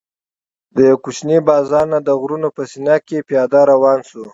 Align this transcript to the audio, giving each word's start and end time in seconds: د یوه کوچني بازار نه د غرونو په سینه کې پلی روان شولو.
د 0.75 0.77
یوه 0.89 0.99
کوچني 1.03 1.37
بازار 1.49 1.85
نه 1.93 1.99
د 2.07 2.09
غرونو 2.21 2.49
په 2.55 2.63
سینه 2.71 2.95
کې 3.07 3.25
پلی 3.27 3.61
روان 3.71 3.99
شولو. 4.07 4.29